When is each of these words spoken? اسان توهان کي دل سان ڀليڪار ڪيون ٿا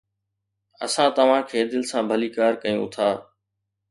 اسان 0.85 1.09
توهان 1.15 1.41
کي 1.49 1.59
دل 1.71 1.83
سان 1.89 2.03
ڀليڪار 2.11 2.53
ڪيون 2.61 2.85
ٿا 2.95 3.09